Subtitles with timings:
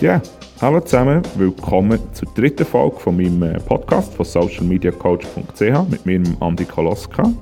[0.00, 0.20] Ja,
[0.60, 6.64] hallo zusammen, willkommen zur dritten Folge von meinem äh, Podcast von socialmediacoach.ch mit mir, Andi
[6.64, 7.32] Koloska.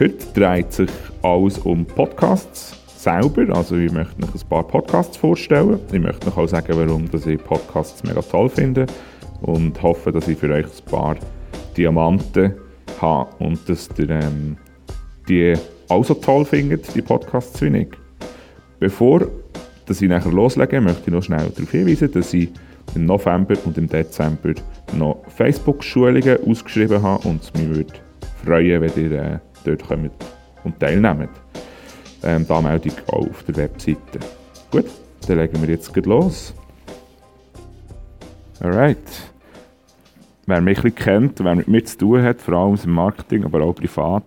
[0.00, 0.90] Heute dreht sich
[1.22, 5.80] alles um Podcasts selber, also ich möchte euch ein paar Podcasts vorstellen.
[5.92, 8.86] Ich möchte euch auch sagen, warum ich Podcasts mega toll finde
[9.42, 11.16] und hoffe, dass ich für euch ein paar
[11.76, 12.54] Diamanten
[13.00, 14.56] habe und dass ihr ähm,
[15.28, 15.54] die
[15.88, 17.88] auch so toll findet, die Podcasts wie ich.
[18.78, 19.28] Bevor
[19.88, 22.50] dass ich nachher loslege, möchte ich noch schnell darauf hinweisen, dass ich
[22.94, 24.52] im November und im Dezember
[24.92, 27.92] noch Facebook-Schulungen ausgeschrieben habe und es mich würde
[28.44, 30.10] freuen, wenn ihr äh, dort kommt
[30.64, 31.30] und teilnehmt.
[32.22, 33.98] Ähm, die Anmeldung auch auf der Webseite.
[34.70, 34.86] Gut,
[35.26, 36.54] dann legen wir jetzt los.
[38.60, 38.98] Alright.
[40.46, 43.62] Wer mich ein kennt, wer mit mir zu tun hat, vor allem im Marketing, aber
[43.62, 44.24] auch privat,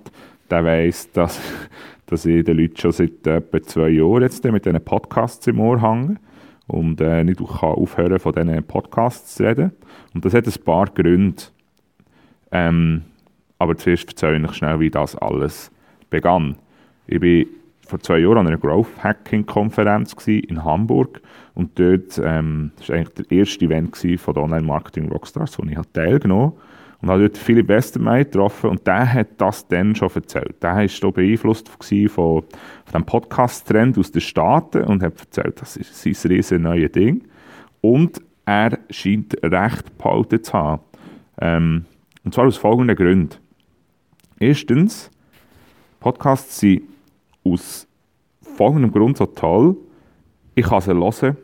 [0.52, 1.42] der weiß, dass
[2.12, 5.82] dass ich den Leuten schon seit etwa zwei Jahren jetzt mit diesen Podcasts im Ohr
[5.82, 6.18] hänge
[6.68, 9.72] und äh, nicht aufhören von diesen Podcasts zu reden.
[10.14, 11.42] Und das hat ein paar Gründe.
[12.52, 13.04] Ähm,
[13.60, 15.72] aber zuerst erzähle ich schnell, wie das alles
[16.10, 16.58] begann.
[17.08, 17.46] Ich war
[17.88, 21.22] vor zwei Jahren an einer Growth Hacking Konferenz in Hamburg
[21.54, 25.64] und dort ähm, das war eigentlich der erste Event von den Online Marketing Rockstars, wo
[25.64, 26.71] ich teilgenommen habe
[27.02, 30.62] und habe dort Philipp Westermeier getroffen und der hat das dann schon erzählt.
[30.62, 32.44] Der war so beeinflusst von, von
[32.94, 37.24] dem Podcast-Trend aus den Staaten und hat erzählt, das ist sein riesen neues Ding.
[37.82, 40.82] Und er scheint recht behalten zu haben.
[41.40, 41.86] Ähm,
[42.24, 43.36] und zwar aus folgenden Gründen.
[44.40, 45.10] Erstens,
[46.00, 46.84] Podcasts sind
[47.44, 47.88] aus
[48.42, 49.76] folgendem Grund so toll,
[50.54, 51.38] ich kann sie hören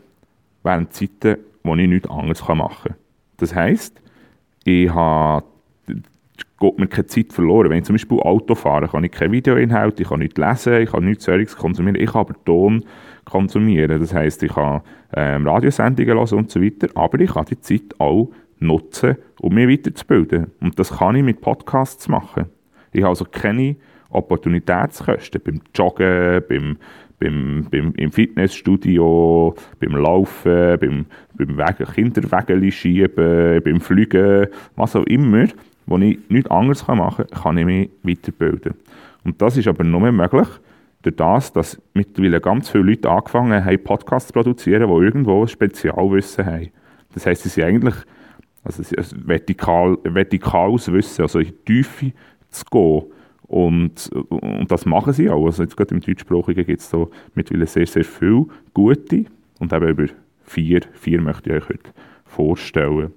[0.63, 2.95] während Zeiten, wo ich nichts anderes machen kann.
[3.38, 4.02] Das heisst,
[4.68, 5.46] ich habe
[6.60, 7.70] geht mir keine Zeit verloren.
[7.70, 10.92] Wenn ich zum Beispiel Auto fahre, kann ich keine Videoinhalte, ich kann nicht lesen, ich
[10.92, 12.84] kann nichts solches konsumieren, ich kann aber Ton
[13.24, 14.02] konsumieren.
[14.02, 14.82] Das heisst, ich kann
[15.14, 19.69] ähm, Radiosendungen hören und so weiter, aber ich kann die Zeit auch nutzen, um mich
[19.69, 20.47] weiterzubilden.
[20.59, 22.47] Und das kann ich mit Podcasts machen.
[22.91, 23.78] Ich habe also keine
[24.09, 26.78] Opportunitätskosten beim Joggen, beim
[27.19, 31.05] beim, beim, im Fitnessstudio, beim Laufen, beim,
[31.35, 35.47] beim Wege, Kinderwägeli schieben, beim Fliegen, was auch immer,
[35.85, 38.73] wo ich nichts anderes machen kann, kann ich mich weiterbilden.
[39.23, 40.47] Und das ist aber nur möglich,
[41.01, 45.47] durch das, dass mittlerweile ganz viele Leute angefangen haben, Podcasts zu produzieren, die irgendwo ein
[45.47, 46.69] Spezialwissen haben.
[47.13, 47.95] Das heisst, sie sind eigentlich
[48.63, 48.84] also
[49.25, 52.11] vertikal, vertikales Wissen, also in die Tiefe
[52.49, 53.03] zu gehen
[53.47, 55.46] und, und das machen sie auch.
[55.46, 59.25] Also jetzt gerade im Deutschsprachigen gibt es da mittlerweile sehr, sehr viele gute
[59.59, 60.06] und eben über
[60.44, 61.90] vier, vier möchte ich euch heute
[62.25, 63.13] vorstellen.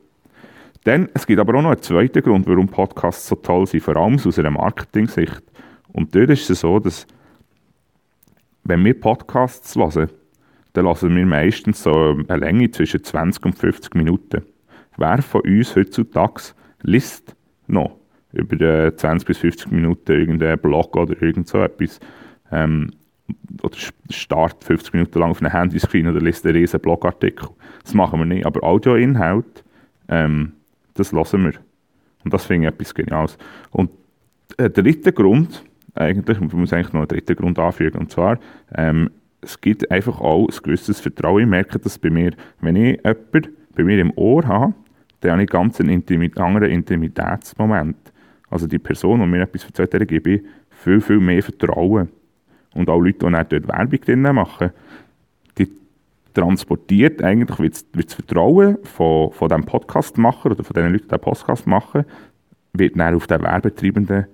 [0.85, 3.97] Dann, es gibt aber auch noch einen zweiten Grund, warum Podcasts so toll sind, vor
[3.97, 5.43] allem aus einer Marketing-Sicht.
[5.93, 7.07] Und dort ist es so, dass
[8.65, 10.09] wenn wir Podcasts hören,
[10.73, 14.43] dann hören wir meistens so eine Länge zwischen 20 und 50 Minuten.
[14.97, 17.35] Wer von uns heutzutage liest
[17.67, 18.00] noch?
[18.33, 22.01] Über 20 bis 50 Minuten irgendeinen Blog oder irgend so etwas.
[22.53, 22.91] Ähm,
[23.63, 23.77] oder
[24.11, 27.49] start 50 Minuten lang auf einem Handyscreen oder liest einen riesen Blogartikel.
[27.83, 28.47] Das machen wir nicht.
[28.47, 29.65] Aber Audioinhalt,
[30.09, 30.53] ähm,
[30.95, 31.53] das lassen wir.
[32.25, 33.39] Und das finde ich etwas Geniales.
[33.71, 33.91] Und
[34.57, 35.65] äh, der dritte Grund,
[35.95, 38.39] eigentlich, man muss eigentlich noch einen dritten Grund anfügen, und zwar,
[38.75, 39.11] ähm,
[39.43, 41.43] es gibt einfach auch ein gewisses Vertrauen.
[41.43, 44.75] Ich merke das bei mir, wenn ich jemanden bei mir im Ohr habe,
[45.21, 47.97] dann habe ich ganz einen Intimi anderen Intimitätsmoment.
[48.51, 52.09] Also die Person, die mir etwas erzählt, der gebe ich viel, viel mehr Vertrauen.
[52.75, 54.71] Und auch Leute, die dort Werbung drin machen,
[55.57, 55.71] die
[56.35, 61.21] transportiert eigentlich wird das Vertrauen von, von diesem Podcastmacher oder von den Leuten, die diesen
[61.21, 62.05] Podcast machen,
[62.73, 64.27] wird dann auf den Werbetreibenden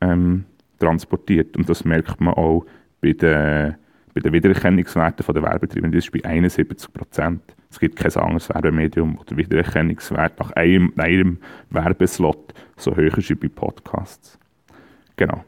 [0.00, 0.44] ähm,
[0.78, 1.56] transportiert.
[1.56, 2.64] Und das merkt man auch
[3.00, 3.76] bei den,
[4.14, 5.92] bei den Wiedererkennungswerten der Werbetreibenden.
[5.92, 7.42] Das ist bei 71 Prozent.
[7.72, 11.38] Es gibt kein anderes Werbemedium, wo der Wiedererkennungswert nach einem, einem
[11.70, 14.38] Werbeslot so hoch ist wie bei Podcasts.
[15.16, 15.42] Genau.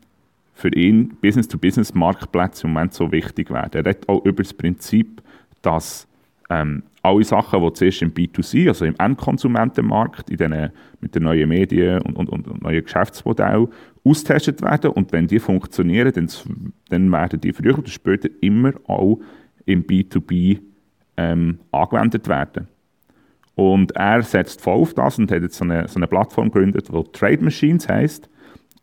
[0.54, 3.72] für ihn Business-to-Business-Marktplätze im Moment so wichtig werden.
[3.74, 5.22] Er redet auch über das Prinzip,
[5.62, 6.08] dass
[6.50, 10.70] ähm, alle Sachen, die zuerst im B2C, also im Endkonsumentenmarkt, in den,
[11.00, 13.68] mit den neuen Medien und, und, und neuen Geschäftsmodellen
[14.04, 16.28] austestet werden und wenn die funktionieren, dann,
[16.90, 19.20] dann werden die früher oder später immer auch
[19.66, 20.60] im B2B
[21.18, 22.68] ähm, angewendet werden.
[23.56, 26.88] Und er setzt voll auf das und hat jetzt so eine, so eine Plattform gegründet,
[26.88, 28.30] die Trade Machines heisst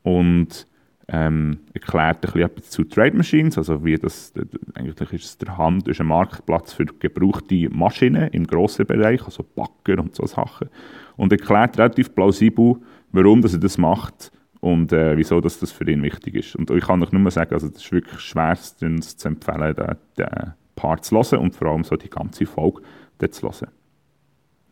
[0.02, 0.67] und
[1.10, 4.32] ähm, erklärt ein bisschen etwas zu Trade Machines, also wie das,
[4.74, 9.42] eigentlich ist es der Hand, ist ein Marktplatz für gebrauchte Maschinen im grossen Bereich, also
[9.42, 10.68] Backer und so Sachen.
[11.16, 12.76] Und erklärt relativ plausibel,
[13.10, 16.56] warum dass er das macht und äh, wieso dass das für ihn wichtig ist.
[16.56, 20.54] Und ich kann euch nur sagen, also das ist wirklich schwerstens zu empfehlen, den, den
[20.74, 22.82] Part zu hören und vor allem so die ganze Folge
[23.30, 23.70] zu hören.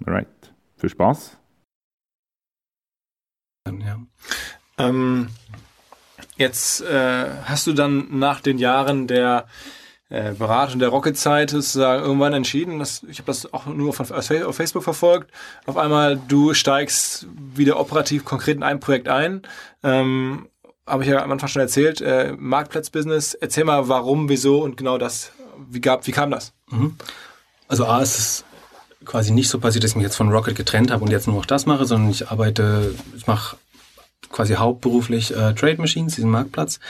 [0.04, 1.38] Alright, viel Spaß.
[3.66, 4.00] Ja.
[4.78, 5.28] Ähm,
[6.36, 9.46] Jetzt äh, hast du dann nach den Jahren der
[10.08, 14.56] äh, Beratung der Rocket-Zeit sozusagen irgendwann entschieden, dass, ich habe das auch nur von, auf
[14.56, 15.32] Facebook verfolgt,
[15.66, 19.42] auf einmal du steigst wieder operativ konkret in ein Projekt ein.
[19.82, 20.48] Ähm,
[20.86, 23.34] habe ich ja am Anfang schon erzählt, äh, Marktplatzbusiness.
[23.34, 25.32] Erzähl mal, warum, wieso und genau das.
[25.68, 26.52] Wie, gab, wie kam das?
[26.70, 26.96] Mhm.
[27.66, 28.44] Also A, ist es
[29.04, 31.36] quasi nicht so passiert, dass ich mich jetzt von Rocket getrennt habe und jetzt nur
[31.36, 33.56] noch das mache, sondern ich arbeite, ich mache
[34.30, 36.80] quasi hauptberuflich äh, Trade Machines, diesen Marktplatz,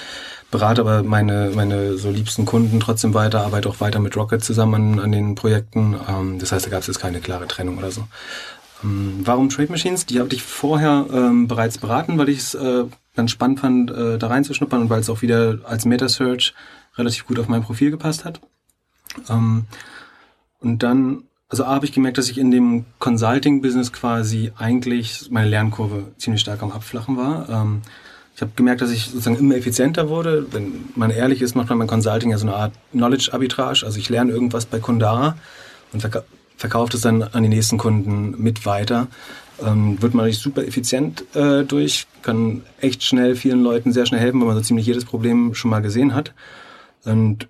[0.51, 4.75] berate aber meine, meine so liebsten Kunden trotzdem weiter, arbeite auch weiter mit Rocket zusammen
[4.75, 5.97] an, an den Projekten.
[6.09, 8.07] Ähm, das heißt, da gab es jetzt keine klare Trennung oder so.
[8.83, 10.07] Ähm, warum Trade Machines?
[10.07, 12.85] Die habe ich vorher ähm, bereits beraten, weil ich es äh,
[13.15, 16.55] ganz spannend fand, äh, da reinzuschnuppern und weil es auch wieder als Meta-Search
[16.97, 18.41] relativ gut auf mein Profil gepasst hat.
[19.29, 19.65] Ähm,
[20.61, 25.49] und dann also A, habe ich gemerkt, dass ich in dem Consulting-Business quasi eigentlich meine
[25.49, 27.49] Lernkurve ziemlich stark am Abflachen war.
[27.49, 27.83] Ähm,
[28.35, 30.47] ich habe gemerkt, dass ich sozusagen immer effizienter wurde.
[30.53, 33.87] Wenn man ehrlich ist, macht man beim Consulting ja so eine Art Knowledge-Arbitrage.
[33.87, 35.37] Also ich lerne irgendwas bei Kunde A
[35.93, 36.23] und verka
[36.59, 39.09] verkaufe es dann an die nächsten Kunden mit weiter.
[39.63, 44.21] Ähm, wird man natürlich super effizient äh, durch, kann echt schnell vielen Leuten sehr schnell
[44.21, 46.33] helfen, weil man so ziemlich jedes Problem schon mal gesehen hat.
[47.05, 47.47] Und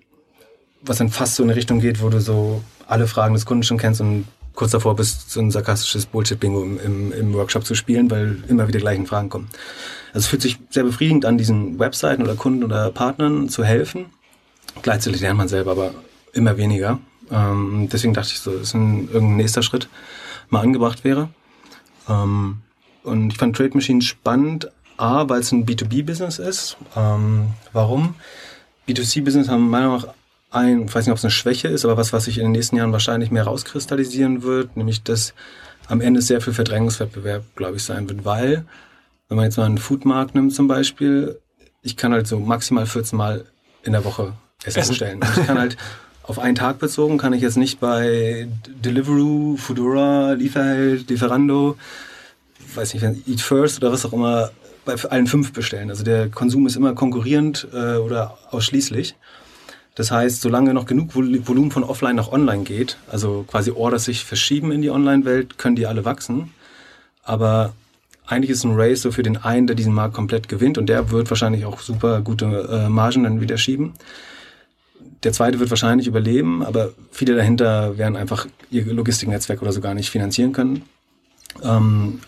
[0.81, 3.63] was dann fast so in eine Richtung geht, wo du so alle Fragen des Kunden
[3.63, 4.25] schon kennst und
[4.57, 8.67] kurz davor bist, so ein sarkastisches Bullshit-Bingo im, im, im, Workshop zu spielen, weil immer
[8.67, 9.49] wieder gleichen Fragen kommen.
[10.13, 14.07] Also es fühlt sich sehr befriedigend an, diesen Webseiten oder Kunden oder Partnern zu helfen.
[14.81, 15.91] Gleichzeitig lernt man selber aber
[16.33, 16.99] immer weniger.
[17.29, 19.89] Ähm, deswegen dachte ich so, dass ein irgendein nächster Schritt
[20.49, 21.29] mal angebracht wäre.
[22.09, 22.57] Ähm,
[23.03, 26.77] und ich fand Trade Machines spannend, A, weil es ein B2B-Business ist.
[26.95, 28.15] Ähm, warum?
[28.87, 30.13] B2C-Business haben meiner Meinung nach
[30.49, 32.51] ein, ich weiß nicht, ob es eine Schwäche ist, aber was, was sich in den
[32.51, 35.33] nächsten Jahren wahrscheinlich mehr rauskristallisieren wird, nämlich dass
[35.87, 38.65] am Ende sehr viel Verdrängungswettbewerb, glaube ich, sein wird, weil,
[39.27, 41.39] wenn man jetzt mal einen Foodmarkt nimmt zum Beispiel,
[41.81, 43.45] ich kann halt so maximal 14 Mal
[43.83, 45.21] in der Woche Essen bestellen.
[45.21, 45.77] Und ich kann halt
[46.23, 51.77] auf einen Tag bezogen, kann ich jetzt nicht bei Deliveroo, Foodora, Lieferheld, Lieferando,
[52.75, 54.51] weiß nicht, Eat First oder was auch immer,
[54.83, 55.89] bei allen fünf bestellen.
[55.89, 59.15] Also der Konsum ist immer konkurrierend äh, oder ausschließlich.
[59.97, 64.25] Das heißt, solange noch genug Volumen von offline nach online geht, also quasi Orders sich
[64.25, 66.53] verschieben in die Online-Welt, können die alle wachsen.
[67.23, 67.73] Aber
[68.27, 71.09] eigentlich ist ein Race so für den einen, der diesen Markt komplett gewinnt und der
[71.09, 73.93] wird wahrscheinlich auch super gute äh, Margen dann wieder schieben.
[75.23, 79.95] Der zweite wird wahrscheinlich überleben, aber viele dahinter werden einfach ihr Logistiknetzwerk oder so gar
[79.95, 80.83] nicht finanzieren können.
[81.63, 82.19] Ähm,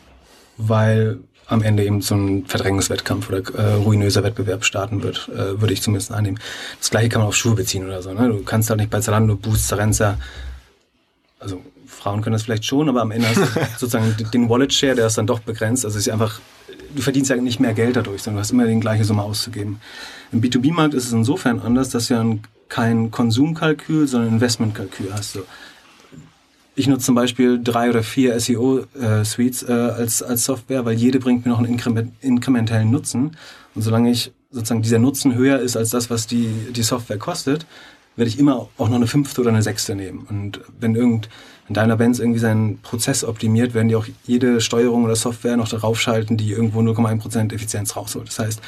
[0.57, 1.19] weil
[1.49, 5.81] am Ende eben so ein Verdrängungswettkampf oder äh, ruinöser Wettbewerb starten wird, äh, würde ich
[5.81, 6.39] zumindest annehmen.
[6.79, 8.13] Das gleiche kann man auf Schuhe beziehen oder so.
[8.13, 8.29] Ne?
[8.29, 10.17] Du kannst halt nicht bei Zalando, Boost, Zarenza,
[11.39, 13.45] also Frauen können das vielleicht schon, aber am Ende hast du
[13.77, 15.85] sozusagen den Wallet-Share, der ist dann doch begrenzt.
[15.85, 16.39] Also es ist einfach,
[16.95, 19.81] du verdienst ja nicht mehr Geld dadurch, sondern du hast immer die gleiche Summe auszugeben.
[20.31, 22.25] Im B2B-Markt ist es insofern anders, dass du ja
[22.69, 25.33] kein Konsumkalkül, sondern Investmentkalkül hast.
[25.33, 25.45] So
[26.79, 31.19] ich nutze zum Beispiel drei oder vier SEO-Suites äh, äh, als, als Software, weil jede
[31.19, 33.35] bringt mir noch einen Inkrement, inkrementellen Nutzen.
[33.75, 37.65] Und solange ich sozusagen dieser Nutzen höher ist als das, was die, die Software kostet,
[38.15, 40.25] werde ich immer auch noch eine fünfte oder eine sechste nehmen.
[40.29, 41.27] Und wenn irgend
[41.67, 45.99] wenn Benz irgendwie seinen Prozess optimiert, werden die auch jede Steuerung oder Software noch darauf
[45.99, 48.29] schalten, die irgendwo 0,1% Effizienz rausholt.
[48.29, 48.61] Das heißt,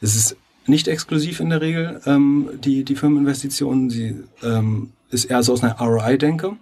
[0.00, 0.36] es ist
[0.66, 3.90] nicht exklusiv in der Regel ähm, die, die Firmeninvestition.
[3.90, 6.56] Sie ähm, ist eher so aus einer ROI-Denke.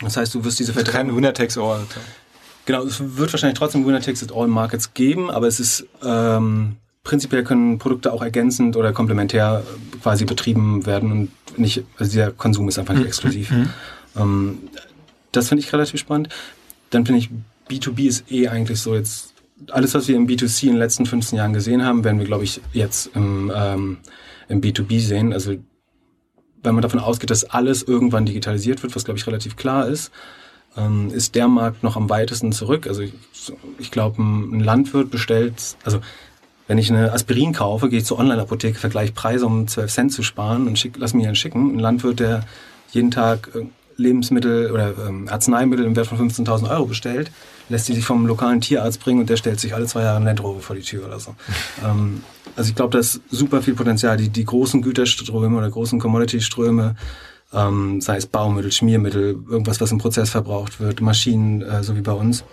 [0.00, 0.96] Das heißt, du wirst diese Verträge.
[0.96, 1.86] Kein Winner takes all.
[2.66, 7.44] Genau, es wird wahrscheinlich trotzdem Winner takes all Markets geben, aber es ist ähm, prinzipiell
[7.44, 9.64] können Produkte auch ergänzend oder komplementär
[10.02, 13.08] quasi betrieben werden und nicht, also der Konsum ist einfach nicht mhm.
[13.08, 13.50] exklusiv.
[13.50, 13.68] Mhm.
[14.16, 14.58] Ähm,
[15.32, 16.28] das finde ich relativ spannend.
[16.90, 17.30] Dann finde ich,
[17.68, 19.34] B2B ist eh eigentlich so jetzt,
[19.70, 22.44] alles, was wir im B2C in den letzten 15 Jahren gesehen haben, werden wir, glaube
[22.44, 23.98] ich, jetzt im, ähm,
[24.48, 25.32] im B2B sehen.
[25.32, 25.56] Also
[26.62, 30.10] wenn man davon ausgeht, dass alles irgendwann digitalisiert wird, was glaube ich relativ klar ist,
[30.76, 32.86] ähm, ist der Markt noch am weitesten zurück.
[32.86, 33.12] Also ich,
[33.78, 36.00] ich glaube, ein Landwirt bestellt, also
[36.66, 40.22] wenn ich eine Aspirin kaufe, gehe ich zur Online-Apotheke, vergleiche Preise, um 12 Cent zu
[40.22, 41.74] sparen und schick, lass mir einen schicken.
[41.74, 42.44] Ein Landwirt, der
[42.92, 43.64] jeden Tag äh,
[44.00, 47.30] Lebensmittel oder ähm, Arzneimittel im Wert von 15.000 Euro bestellt,
[47.68, 50.24] lässt die sich vom lokalen Tierarzt bringen und der stellt sich alle zwei Jahre ein
[50.24, 51.34] Land Rover vor die Tür oder so.
[51.84, 52.22] ähm,
[52.56, 54.16] also ich glaube, da ist super viel Potenzial.
[54.16, 56.96] Die, die großen Güterströme oder großen Commodity-Ströme,
[57.52, 62.02] ähm, sei es Baumittel, Schmiermittel, irgendwas, was im Prozess verbraucht wird, Maschinen, äh, so wie
[62.02, 62.44] bei uns.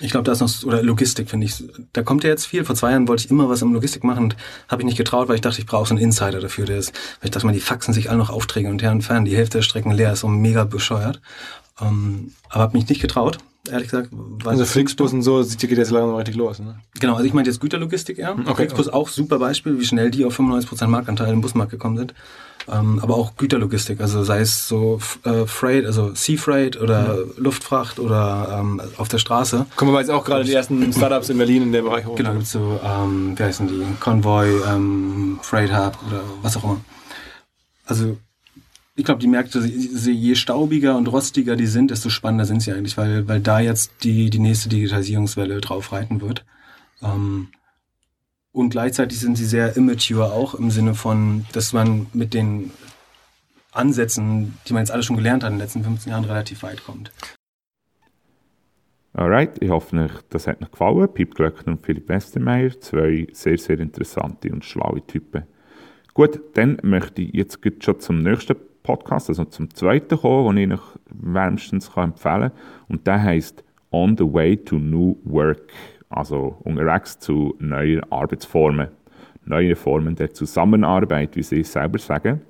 [0.00, 2.64] Ich glaube, da ist noch, oder Logistik, finde ich, da kommt ja jetzt viel.
[2.64, 4.36] Vor zwei Jahren wollte ich immer was im Logistik machen und
[4.68, 6.64] habe ich nicht getraut, weil ich dachte, ich brauche so einen Insider dafür.
[6.64, 9.02] Der ist, weil ich dachte, man, die faxen sich alle noch Aufträge und her und
[9.02, 11.20] fern, die Hälfte der Strecken leer ist so mega bescheuert.
[11.80, 13.38] Ähm, aber habe mich nicht getraut
[13.70, 14.10] ehrlich gesagt.
[14.44, 16.80] Also Flixbus und so geht jetzt langsam richtig los, ne?
[16.98, 18.32] Genau, also ich meine jetzt Güterlogistik eher.
[18.32, 18.96] Okay, Flixbus okay.
[18.96, 22.14] auch super Beispiel, wie schnell die auf 95% Marktanteil im Busmarkt gekommen sind.
[22.70, 27.32] Ähm, aber auch Güterlogistik, also sei es so äh, Freight, also Sea Freight oder mhm.
[27.36, 29.66] Luftfracht oder ähm, auf der Straße.
[29.76, 32.14] Kommen wir jetzt auch gerade die ersten Startups in Berlin in dem Bereich hoch.
[32.14, 33.84] Genau, so, ähm, wie heißen die?
[34.00, 36.80] Convoy, ähm, Freight Hub oder was auch immer.
[37.84, 38.16] Also
[38.94, 42.98] ich glaube, die Märkte, je staubiger und rostiger die sind, desto spannender sind sie eigentlich,
[42.98, 46.44] weil, weil da jetzt die, die nächste Digitalisierungswelle drauf reiten wird.
[47.02, 47.48] Ähm,
[48.52, 52.70] und gleichzeitig sind sie sehr immature auch im Sinne von, dass man mit den
[53.72, 56.84] Ansätzen, die man jetzt alle schon gelernt hat in den letzten 15 Jahren, relativ weit
[56.84, 57.10] kommt.
[59.14, 61.08] Alright, ich hoffe, das hat euch gefallen.
[61.12, 65.44] Piep Glöckner und Philipp Westermeier, zwei sehr, sehr interessante und schlaue Typen.
[66.14, 70.78] Gut, dann möchte ich jetzt schon zum nächsten Podcast, also zum zweiten kommen, den ich
[70.78, 72.52] euch wärmstens empfehlen kann.
[72.88, 75.72] Und der heißt On the Way to New Work,
[76.12, 78.88] also unterwegs zu neuen Arbeitsformen,
[79.44, 82.42] neue Formen der Zusammenarbeit, wie sie es selber sagen.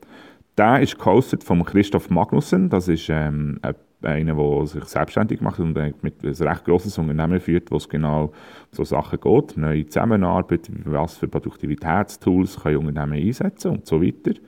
[0.58, 5.60] Der ist gehostet von Christoph Magnussen, das ist ähm, ein einer, der sich selbstständig macht
[5.60, 8.30] und mit ein recht grosses Unternehmen führt, wo es genau um
[8.72, 14.38] so Sachen geht, neue Zusammenarbeit, was für Produktivitätstools können Unternehmen einsetzen und so weiter.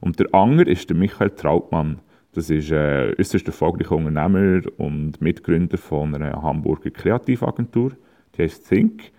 [0.00, 2.00] Und der andere ist der Michael Trautmann.
[2.34, 7.92] Das ist äh, äußerst erfolgreicher Unternehmer und Mitgründer von einer Hamburger Kreativagentur,
[8.36, 9.10] die heißt Think.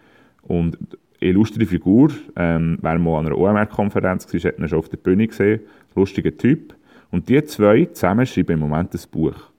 [0.42, 0.78] Und
[1.22, 4.98] eine illustre Figur, ähm, wer mal an einer OMR-Konferenz war, hat ihn schon auf der
[4.98, 5.62] Bühne gesehen,
[5.96, 6.76] lustiger Typ.
[7.12, 9.54] Und die zwei zusammen schreiben im Moment ein Buch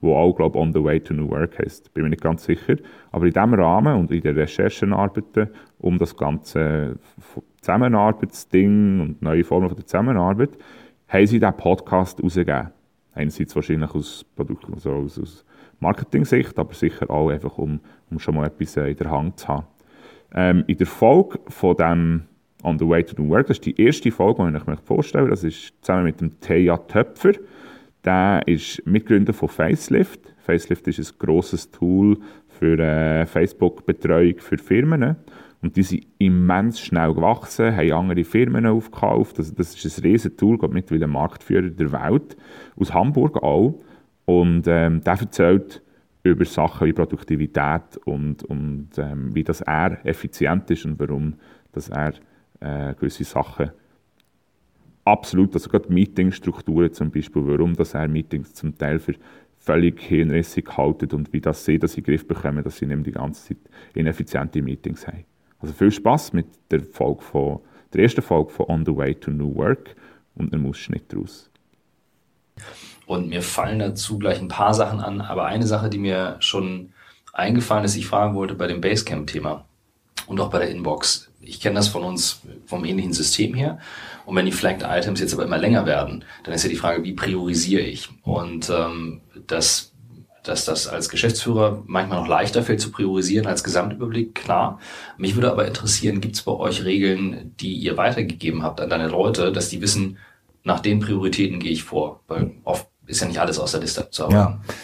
[0.00, 1.92] wo auch, glaube On the Way to New Work heißt.
[1.92, 2.76] Bin mir nicht ganz sicher.
[3.12, 6.98] Aber in diesem Rahmen und in den Recherchenarbeiten um das ganze
[7.60, 10.50] Zusammenarbeitsding und neue Formen der Zusammenarbeit,
[11.08, 12.70] haben sie diesen Podcast herausgegeben.
[13.12, 15.44] Einerseits wahrscheinlich aus, also aus, aus
[15.80, 19.66] Marketing-Sicht, aber sicher auch einfach, um, um schon mal etwas in der Hand zu haben.
[20.34, 22.22] Ähm, in der Folge von dem
[22.62, 25.30] On the Way to New Work, das ist die erste Folge, die ich mir vorstelle,
[25.30, 27.32] das ist zusammen mit dem Thea Töpfer,
[28.04, 30.34] der ist Mitgründer von Facelift.
[30.38, 35.16] Facelift ist ein grosses Tool für äh, Facebook-Betreuung für Firmen.
[35.62, 39.38] Und die sind immens schnell gewachsen, haben andere Firmen aufgekauft.
[39.38, 42.36] Also das ist ein riesiges Tool, geht mittlerweile Marktführer der Welt,
[42.76, 43.78] aus Hamburg auch.
[44.24, 45.82] Und ähm, der erzählt
[46.22, 51.34] über Sachen wie Produktivität und, und ähm, wie das er effizient ist und warum
[51.72, 52.14] dass er
[52.60, 53.70] äh, gewisse Sachen
[55.04, 59.14] absolut, also gerade Meetingstrukturen zum Beispiel, warum dass er Meetings zum Teil für
[59.58, 63.06] völlig hirnrissig halten und wie das sie das in den Griff bekommen, dass sie nicht
[63.06, 63.58] die ganze Zeit
[63.94, 65.24] ineffiziente Meetings haben.
[65.58, 67.60] Also viel Spaß mit der, Folge von,
[67.92, 69.94] der ersten Folge von On the Way to New Work
[70.34, 71.50] und einem Ausschnitt daraus.
[73.10, 76.92] Und mir fallen dazu gleich ein paar Sachen an, aber eine Sache, die mir schon
[77.32, 79.64] eingefallen ist, ich fragen wollte bei dem Basecamp-Thema
[80.28, 81.28] und auch bei der Inbox.
[81.40, 83.80] Ich kenne das von uns vom ähnlichen System her.
[84.26, 87.02] Und wenn die Flagged Items jetzt aber immer länger werden, dann ist ja die Frage,
[87.02, 88.10] wie priorisiere ich?
[88.22, 89.92] Und ähm, das,
[90.44, 94.78] dass das als Geschäftsführer manchmal noch leichter fällt zu priorisieren als Gesamtüberblick, klar.
[95.18, 99.08] Mich würde aber interessieren, gibt es bei euch Regeln, die ihr weitergegeben habt an deine
[99.08, 100.18] Leute, dass die wissen,
[100.62, 102.20] nach den Prioritäten gehe ich vor?
[102.28, 104.60] Weil oft ist ja nicht alles aus der Liste zu arbeiten.
[104.66, 104.74] Ja.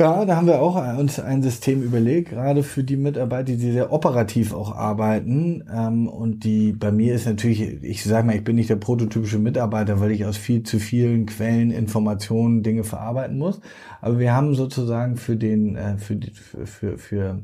[0.00, 3.92] Ja, da haben wir auch uns ein System überlegt, gerade für die Mitarbeiter, die sehr
[3.92, 5.62] operativ auch arbeiten.
[5.70, 9.38] Ähm, und die bei mir ist natürlich, ich sage mal, ich bin nicht der prototypische
[9.38, 13.60] Mitarbeiter, weil ich aus viel zu vielen Quellen, Informationen, Dinge verarbeiten muss.
[14.00, 17.42] Aber wir haben sozusagen für den, äh, für, für, für, für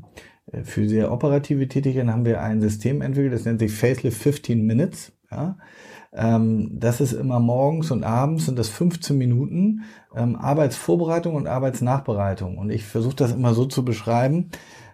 [0.51, 4.65] äh, für sehr operative Tätigkeiten haben wir ein System entwickelt, das nennt sich Facelift 15
[4.65, 5.11] Minutes.
[5.31, 5.57] Ja?
[6.17, 9.83] Ähm, das ist immer morgens und abends sind das 15 Minuten
[10.15, 12.57] ähm, Arbeitsvorbereitung und Arbeitsnachbereitung.
[12.57, 14.49] Und ich versuche das immer so zu beschreiben,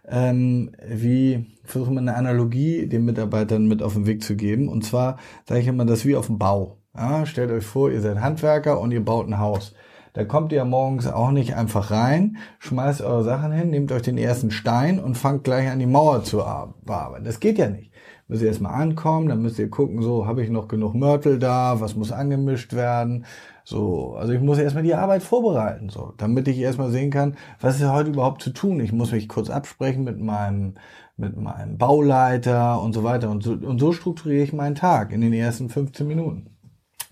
[0.06, 4.68] ähm, wie versuche man eine Analogie den Mitarbeitern mit auf den Weg zu geben.
[4.68, 6.78] Und zwar sage ich immer, das wie auf dem Bau.
[6.94, 9.74] Ja, stellt euch vor, ihr seid Handwerker und ihr baut ein Haus.
[10.12, 14.20] Da kommt ihr morgens auch nicht einfach rein, schmeißt eure Sachen hin, nehmt euch den
[14.20, 16.44] ersten Stein und fangt gleich an die Mauer zu
[16.84, 17.24] bearbeiten.
[17.24, 17.93] Das geht ja nicht
[18.34, 21.80] müsst ihr erstmal ankommen, dann müsst ihr gucken, so, habe ich noch genug Mörtel da,
[21.80, 23.26] was muss angemischt werden,
[23.64, 27.80] so, also ich muss erstmal die Arbeit vorbereiten, so, damit ich erstmal sehen kann, was
[27.80, 28.80] ist heute überhaupt zu tun.
[28.80, 30.74] Ich muss mich kurz absprechen mit meinem,
[31.16, 35.22] mit meinem Bauleiter und so weiter und so, und so strukturiere ich meinen Tag in
[35.22, 36.50] den ersten 15 Minuten.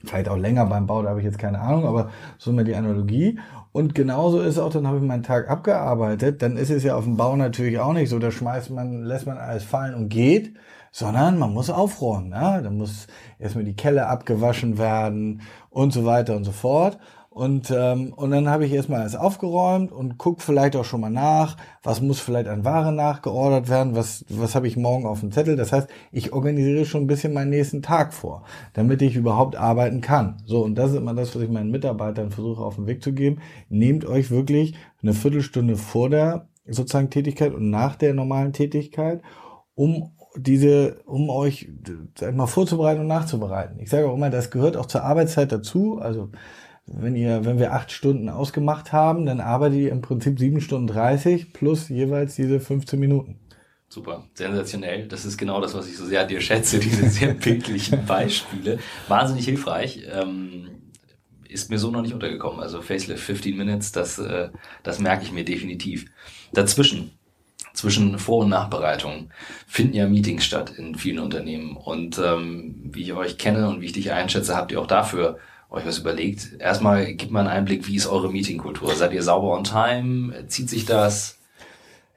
[0.03, 2.09] Vielleicht auch länger beim Bau, da habe ich jetzt keine Ahnung, aber
[2.39, 3.37] so mir die Analogie.
[3.71, 7.03] Und genauso ist auch, dann habe ich meinen Tag abgearbeitet, dann ist es ja auf
[7.03, 10.55] dem Bau natürlich auch nicht so, da schmeißt man, lässt man alles fallen und geht,
[10.91, 12.31] sondern man muss aufräumen.
[12.31, 12.61] Ja?
[12.61, 13.07] Da muss
[13.39, 16.99] erstmal die Kelle abgewaschen werden und so weiter und so fort.
[17.33, 21.09] Und, ähm, und dann habe ich erstmal alles aufgeräumt und guck vielleicht auch schon mal
[21.09, 25.31] nach, was muss vielleicht an Ware nachgeordert werden, was, was habe ich morgen auf dem
[25.31, 25.55] Zettel.
[25.55, 30.01] Das heißt, ich organisiere schon ein bisschen meinen nächsten Tag vor, damit ich überhaupt arbeiten
[30.01, 30.43] kann.
[30.45, 33.13] So, und das ist immer das, was ich meinen Mitarbeitern versuche auf den Weg zu
[33.13, 33.39] geben.
[33.69, 39.21] Nehmt euch wirklich eine Viertelstunde vor der sozusagen Tätigkeit und nach der normalen Tätigkeit,
[39.73, 41.69] um diese, um euch,
[42.17, 43.79] sag mal, vorzubereiten und nachzubereiten.
[43.79, 45.99] Ich sage auch immer, das gehört auch zur Arbeitszeit dazu.
[45.99, 46.29] Also
[46.85, 50.87] wenn ihr, wenn wir acht Stunden ausgemacht haben, dann arbeitet ihr im Prinzip sieben Stunden
[50.87, 53.39] dreißig plus jeweils diese 15 Minuten.
[53.89, 55.07] Super, sensationell.
[55.07, 58.79] Das ist genau das, was ich so sehr an dir schätze, diese sehr bildlichen Beispiele.
[59.07, 60.07] Wahnsinnig hilfreich.
[60.09, 60.69] Ähm,
[61.49, 62.61] ist mir so noch nicht untergekommen.
[62.61, 64.49] Also Facelift 15 Minutes, das, äh,
[64.83, 66.05] das merke ich mir definitiv.
[66.53, 67.11] Dazwischen,
[67.73, 69.29] zwischen Vor- und Nachbereitung
[69.67, 71.77] finden ja Meetings statt in vielen Unternehmen.
[71.77, 75.37] Und ähm, wie ich euch kenne und wie ich dich einschätze, habt ihr auch dafür
[75.69, 76.59] euch was überlegt.
[76.59, 78.93] Erstmal gibt mal einen Einblick, wie ist eure Meetingkultur?
[78.93, 80.47] Seid ihr sauber on time?
[80.47, 81.39] Zieht sich das?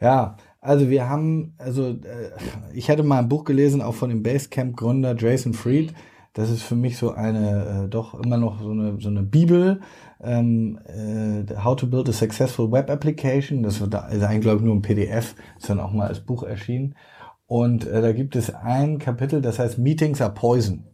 [0.01, 2.31] Ja, also wir haben, also äh,
[2.73, 5.95] ich hatte mal ein Buch gelesen, auch von dem Basecamp-Gründer Jason Fried.
[6.33, 9.81] Das ist für mich so eine, äh, doch immer noch so eine, so eine Bibel
[10.25, 13.63] ähm, äh, How to Build a Successful Web Application.
[13.63, 16.21] Das wird da, ist eigentlich, glaube ich, nur ein PDF, ist dann auch mal als
[16.21, 16.95] Buch erschienen.
[17.47, 20.85] Und äh, da gibt es ein Kapitel, das heißt Meetings are Poison.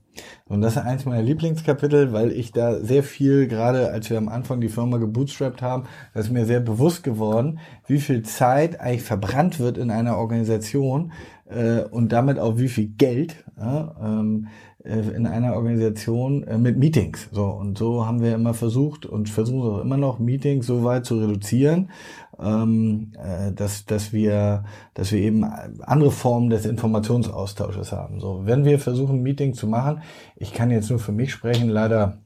[0.47, 4.29] Und das ist eins meiner Lieblingskapitel, weil ich da sehr viel, gerade als wir am
[4.29, 9.03] Anfang die Firma gebootstrapped haben, da ist mir sehr bewusst geworden, wie viel Zeit eigentlich
[9.03, 11.13] verbrannt wird in einer Organisation
[11.49, 13.45] äh, und damit auch wie viel Geld.
[13.57, 17.29] Ja, ähm, äh, in einer Organisation äh, mit Meetings.
[17.33, 21.05] So und so haben wir immer versucht und versuchen auch immer noch Meetings so weit
[21.05, 21.91] zu reduzieren,
[22.39, 24.65] ähm, äh, dass dass wir
[24.95, 28.21] dass wir eben andere Formen des Informationsaustausches haben.
[28.21, 30.03] So wenn wir versuchen Meetings zu machen,
[30.37, 32.19] ich kann jetzt nur für mich sprechen, leider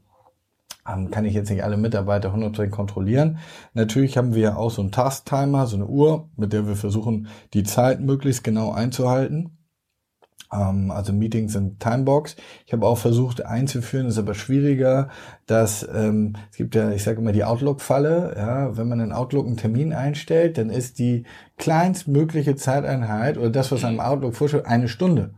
[0.88, 3.38] ähm, kann ich jetzt nicht alle Mitarbeiter 100% kontrollieren.
[3.72, 7.64] Natürlich haben wir auch so einen Task-Timer, so eine Uhr, mit der wir versuchen, die
[7.64, 9.56] Zeit möglichst genau einzuhalten.
[10.54, 12.36] Ähm, also Meetings sind Timebox.
[12.66, 15.08] Ich habe auch versucht einzuführen, ist aber schwieriger,
[15.46, 18.34] dass ähm, es gibt ja, ich sage immer die Outlook-Falle.
[18.36, 21.24] Ja, wenn man in Outlook einen Termin einstellt, dann ist die
[21.58, 25.34] kleinstmögliche Zeiteinheit oder das, was einem Outlook vorstellt, eine Stunde.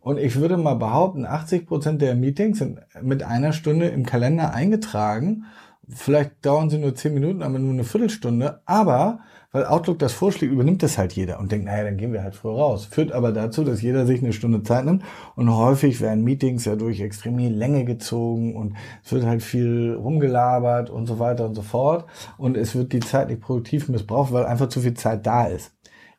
[0.00, 4.52] Und ich würde mal behaupten, 80 Prozent der Meetings sind mit einer Stunde im Kalender
[4.52, 5.44] eingetragen
[5.88, 8.60] Vielleicht dauern sie nur zehn Minuten, aber nur eine Viertelstunde.
[8.66, 9.20] Aber
[9.52, 12.34] weil Outlook das vorschlägt, übernimmt das halt jeder und denkt, naja, dann gehen wir halt
[12.34, 12.86] früher raus.
[12.86, 15.04] Führt aber dazu, dass jeder sich eine Stunde Zeit nimmt
[15.36, 19.94] und häufig werden Meetings ja durch extrem die Länge gezogen und es wird halt viel
[19.94, 22.06] rumgelabert und so weiter und so fort
[22.38, 25.72] und es wird die Zeit nicht produktiv missbraucht, weil einfach zu viel Zeit da ist.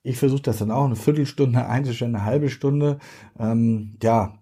[0.06, 3.00] Ich versuche das dann auch eine Viertelstunde einzustellen, eine halbe Stunde.
[3.40, 4.34] Ähm, ja,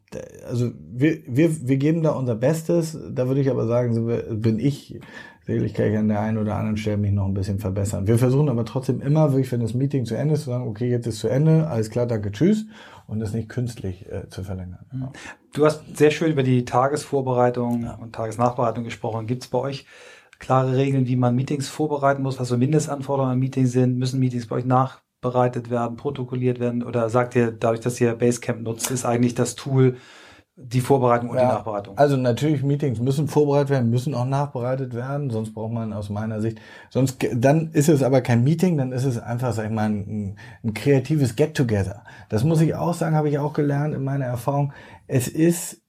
[0.49, 2.97] also wir, wir, wir geben da unser Bestes.
[3.11, 4.99] Da würde ich aber sagen, bin ich,
[5.45, 8.07] sicherlich kann ich an der einen oder anderen Stelle mich noch ein bisschen verbessern.
[8.07, 10.89] Wir versuchen aber trotzdem immer, wirklich, wenn das Meeting zu Ende ist, zu sagen, okay,
[10.89, 12.65] jetzt ist zu Ende, alles klar, danke, tschüss.
[13.07, 14.85] Und das nicht künstlich äh, zu verlängern.
[14.93, 15.11] Ja.
[15.53, 17.95] Du hast sehr schön über die Tagesvorbereitung ja.
[17.95, 19.27] und Tagesnachbereitung gesprochen.
[19.27, 19.85] Gibt es bei euch
[20.39, 23.97] klare Regeln, wie man Meetings vorbereiten muss, was so Mindestanforderungen an Meetings sind?
[23.97, 26.83] Müssen Meetings bei euch nach bereitet werden, protokolliert werden?
[26.83, 29.97] Oder sagt ihr, dadurch, dass ihr Basecamp nutzt, ist eigentlich das Tool
[30.55, 31.97] die Vorbereitung und ja, die Nachbereitung?
[31.97, 36.41] Also natürlich, Meetings müssen vorbereitet werden, müssen auch nachbereitet werden, sonst braucht man aus meiner
[36.41, 36.59] Sicht,
[36.89, 40.37] sonst, dann ist es aber kein Meeting, dann ist es einfach, sag ich mal, ein,
[40.63, 42.03] ein kreatives Get-Together.
[42.29, 44.73] Das muss ich auch sagen, habe ich auch gelernt in meiner Erfahrung.
[45.07, 45.81] Es ist,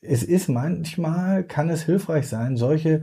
[0.00, 3.02] es ist manchmal, kann es hilfreich sein, solche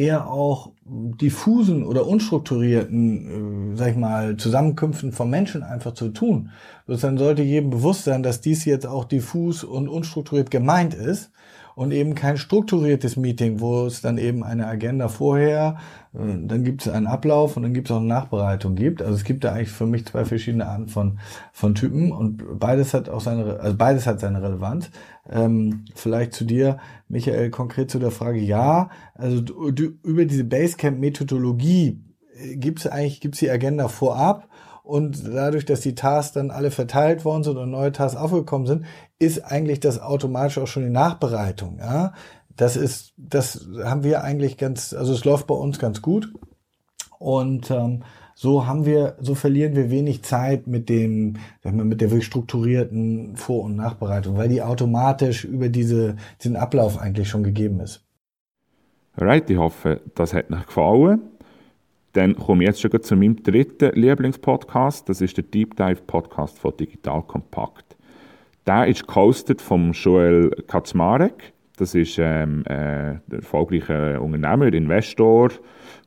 [0.00, 6.50] eher auch diffusen oder unstrukturierten, äh, sag ich mal, Zusammenkünften von Menschen einfach zu tun.
[6.86, 11.30] Dann sollte jedem bewusst sein, dass dies jetzt auch diffus und unstrukturiert gemeint ist
[11.80, 15.78] und eben kein strukturiertes Meeting, wo es dann eben eine Agenda vorher,
[16.12, 19.00] äh, dann gibt es einen Ablauf und dann gibt es auch eine Nachbereitung gibt.
[19.00, 21.20] Also es gibt da eigentlich für mich zwei verschiedene Arten von,
[21.54, 24.90] von Typen und beides hat auch seine, also beides hat seine Relevanz.
[25.30, 26.76] Ähm, vielleicht zu dir,
[27.08, 31.98] Michael, konkret zu der Frage, ja, also du, du, über diese Basecamp-Methodologie
[32.34, 34.50] äh, gibt es eigentlich, gibt es die Agenda vorab
[34.90, 38.86] und dadurch, dass die Tasks dann alle verteilt worden sind und neue Tasks aufgekommen sind,
[39.20, 41.78] ist eigentlich das automatisch auch schon die Nachbereitung.
[41.78, 42.12] Ja?
[42.56, 46.32] Das ist, das haben wir eigentlich ganz, also es läuft bei uns ganz gut.
[47.20, 48.02] Und ähm,
[48.34, 52.26] so haben wir, so verlieren wir wenig Zeit mit dem, sagen wir, mit der wirklich
[52.26, 58.04] strukturierten Vor- und Nachbereitung, weil die automatisch über diese, diesen Ablauf eigentlich schon gegeben ist.
[59.14, 61.20] Alright, ich hoffe, das hat euch gefallen.
[62.12, 65.08] Dann komme ich jetzt schon zu meinem dritten Lieblingspodcast.
[65.08, 67.96] Das ist der Deep Dive Podcast von Digital Compact.
[68.66, 71.52] Der ist gehostet vom Joel Kaczmarek.
[71.76, 75.50] Das ist ähm, äh, der erfolgreiche Unternehmer, Investor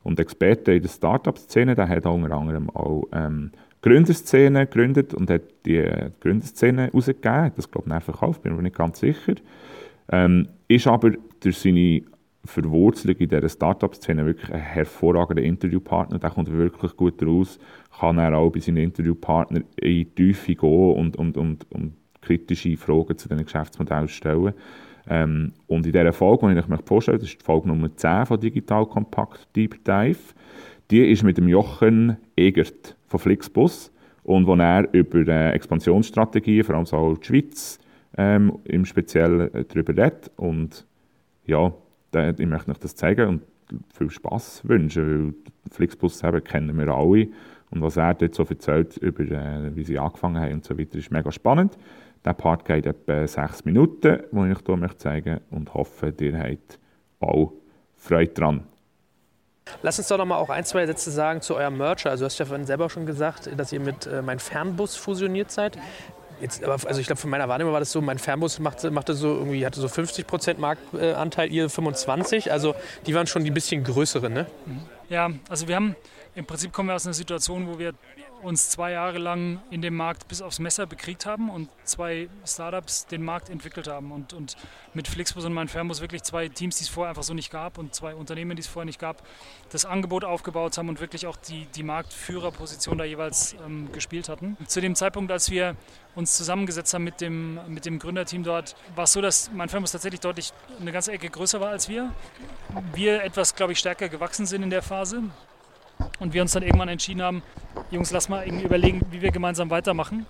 [0.04, 1.74] und Experte in der Startup-Szene.
[1.74, 3.50] Der hat unter anderem auch ähm,
[3.82, 5.84] Gründerszene gegründet und hat die
[6.20, 7.52] Gründerszene rausgegeben.
[7.56, 9.34] Das glaube ich verkauft, bin mir nicht ganz sicher.
[10.10, 12.02] Ähm, ist aber durch seine
[12.44, 16.18] Verwurzelung in dieser Startup-Szene wirklich ein hervorragender Interviewpartner.
[16.18, 17.58] Der kommt wirklich gut raus,
[17.98, 22.76] kann er auch bei seinen Interviewpartnern in die Tiefe gehen und, und, und, und kritische
[22.76, 24.54] Fragen zu diesen Geschäftsmodellen stellen.
[25.08, 28.26] Ähm, und in dieser Folge, die ich euch vorstelle, das ist die Folge Nummer 10
[28.26, 30.34] von Digital Compact Deep Dive,
[30.90, 36.74] die ist mit dem Jochen Egert von Flixbus und wo er über äh, Expansionsstrategien, vor
[36.76, 37.78] allem so die Schweiz,
[38.16, 40.30] ähm, im Speziellen äh, darüber redet.
[40.36, 40.86] Und
[41.46, 41.72] ja,
[42.14, 43.42] ich möchte euch das zeigen und
[43.92, 47.28] viel Spaß wünschen, weil Flixbus selber kennen wir alle.
[47.70, 50.98] Und was er dort so erzählt, über, äh, wie sie angefangen haben und so weiter,
[50.98, 51.76] ist mega spannend.
[52.24, 56.78] Der Part geht etwa sechs Minuten, den ich hier möchte zeigen und hoffe, ihr habt
[57.20, 57.52] auch
[57.96, 58.64] Freude dran.
[59.82, 62.10] Lass uns doch noch mal auch ein, zwei Sätze sagen zu eurem Merger.
[62.10, 65.50] Also du hast ja vorhin selber schon gesagt, dass ihr mit äh, mein Fernbus fusioniert
[65.50, 65.78] seid.
[66.44, 69.14] Jetzt, aber also ich glaube, von meiner Wahrnehmung war das so, mein Fernbus machte, machte
[69.14, 72.52] so irgendwie, hatte so 50 Prozent Marktanteil, ihr 25.
[72.52, 72.74] Also
[73.06, 74.46] die waren schon die bisschen größeren, ne?
[75.08, 75.96] Ja, also wir haben,
[76.34, 77.94] im Prinzip kommen wir aus einer Situation, wo wir
[78.44, 83.06] uns zwei Jahre lang in dem Markt bis aufs Messer bekriegt haben und zwei Startups
[83.06, 84.12] den Markt entwickelt haben.
[84.12, 84.56] Und, und
[84.92, 87.94] mit Flixbus und Fernbus wirklich zwei Teams, die es vorher einfach so nicht gab und
[87.94, 89.22] zwei Unternehmen, die es vorher nicht gab,
[89.70, 94.56] das Angebot aufgebaut haben und wirklich auch die, die Marktführerposition da jeweils ähm, gespielt hatten.
[94.66, 95.76] Zu dem Zeitpunkt, als wir
[96.14, 99.92] uns zusammengesetzt haben mit dem, mit dem Gründerteam dort, war es so, dass mein Fernbus
[99.92, 102.12] tatsächlich deutlich eine ganze Ecke größer war als wir.
[102.92, 105.24] Wir etwas, glaube ich, stärker gewachsen sind in der Phase
[106.20, 107.42] und wir uns dann irgendwann entschieden haben,
[107.90, 110.26] Jungs, lass mal irgendwie überlegen, wie wir gemeinsam weitermachen,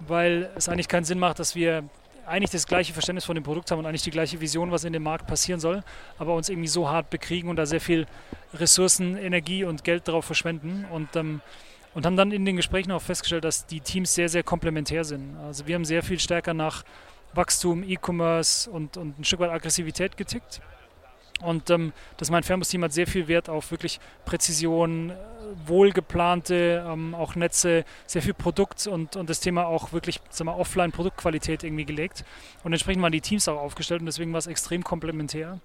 [0.00, 1.84] weil es eigentlich keinen Sinn macht, dass wir
[2.26, 4.92] eigentlich das gleiche Verständnis von dem Produkt haben und eigentlich die gleiche Vision, was in
[4.92, 5.82] dem Markt passieren soll,
[6.18, 8.06] aber uns irgendwie so hart bekriegen und da sehr viel
[8.54, 11.40] Ressourcen, Energie und Geld drauf verschwenden und ähm,
[11.94, 15.36] und haben dann in den Gesprächen auch festgestellt, dass die Teams sehr, sehr komplementär sind.
[15.36, 16.84] Also wir haben sehr viel stärker nach
[17.34, 20.60] Wachstum, E-Commerce und, und ein Stück weit Aggressivität getickt.
[21.40, 25.14] Und ähm, das mein Fernbus-Team hat sehr viel Wert auf wirklich Präzision, äh,
[25.66, 31.84] wohlgeplante ähm, auch Netze, sehr viel Produkt und, und das Thema auch wirklich Offline-Produktqualität irgendwie
[31.84, 32.24] gelegt.
[32.62, 35.58] Und entsprechend waren die Teams auch aufgestellt und deswegen war es extrem komplementär.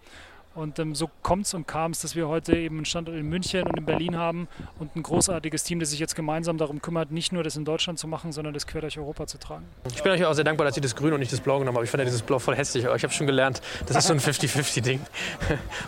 [0.59, 3.29] Und ähm, so kommt es und kam es, dass wir heute eben einen Standort in
[3.29, 7.11] München und in Berlin haben und ein großartiges Team, das sich jetzt gemeinsam darum kümmert,
[7.11, 9.65] nicht nur das in Deutschland zu machen, sondern das quer durch Europa zu tragen.
[9.95, 11.77] Ich bin euch auch sehr dankbar, dass ihr das Grün und nicht das Blau genommen
[11.77, 11.85] habt.
[11.85, 14.13] Ich fand ja dieses Blau voll hässlich, aber ich habe schon gelernt, das ist so
[14.13, 14.99] ein 50-50-Ding.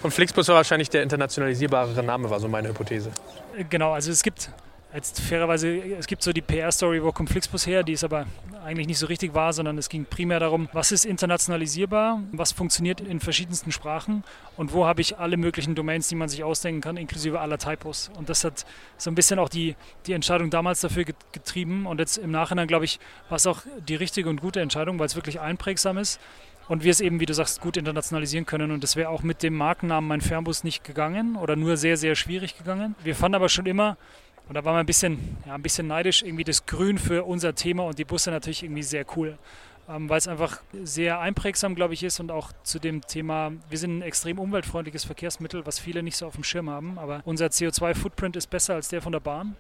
[0.04, 3.12] Und Flixbus war wahrscheinlich der internationalisierbare Name, war so meine Hypothese.
[3.70, 4.52] Genau, also es gibt
[4.93, 8.25] Jetzt fairerweise, es gibt so die PR-Story, wo kommt Flixbus her, die ist aber
[8.65, 12.99] eigentlich nicht so richtig wahr, sondern es ging primär darum, was ist internationalisierbar, was funktioniert
[12.99, 14.25] in verschiedensten Sprachen
[14.58, 18.12] und wo habe ich alle möglichen Domains, die man sich ausdenken kann, inklusive aller Typos.
[18.17, 18.65] Und das hat
[18.97, 19.77] so ein bisschen auch die,
[20.08, 22.99] die Entscheidung damals dafür getrieben und jetzt im Nachhinein, glaube ich,
[23.30, 26.19] war es auch die richtige und gute Entscheidung, weil es wirklich einprägsam ist
[26.67, 28.71] und wir es eben, wie du sagst, gut internationalisieren können.
[28.71, 32.15] Und das wäre auch mit dem Markennamen Mein Fernbus nicht gegangen oder nur sehr, sehr
[32.15, 32.95] schwierig gegangen.
[33.04, 33.97] Wir fanden aber schon immer,
[34.52, 37.56] und da waren wir ein bisschen, ja, ein bisschen neidisch, irgendwie das Grün für unser
[37.56, 39.38] Thema und die Busse natürlich irgendwie sehr cool.
[39.91, 43.77] Ähm, weil es einfach sehr einprägsam, glaube ich, ist und auch zu dem Thema, wir
[43.77, 47.47] sind ein extrem umweltfreundliches Verkehrsmittel, was viele nicht so auf dem Schirm haben, aber unser
[47.47, 49.56] CO2-Footprint ist besser als der von der Bahn,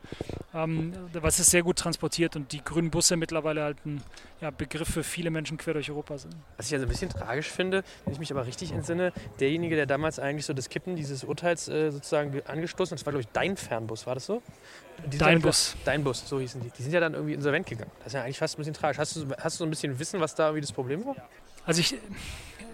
[0.53, 4.01] ähm, was ist sehr gut transportiert und die grünen Busse mittlerweile halt ein
[4.39, 6.35] ja, Begriff für viele Menschen quer durch Europa sind.
[6.57, 9.85] Was ich also ein bisschen tragisch finde, wenn ich mich aber richtig entsinne, derjenige, der
[9.85, 13.29] damals eigentlich so das Kippen dieses Urteils äh, sozusagen angestoßen hat, das war glaube ich
[13.33, 14.41] dein Fernbus, war das so?
[15.17, 15.75] Dein Bus.
[15.85, 16.69] Dein Bus, so hießen die.
[16.69, 17.91] Die sind ja dann irgendwie insolvent gegangen.
[17.99, 18.97] Das ist ja eigentlich fast ein bisschen tragisch.
[18.97, 21.15] Hast du, hast du so ein bisschen Wissen, was da irgendwie das Problem war?
[21.65, 21.95] Also ich,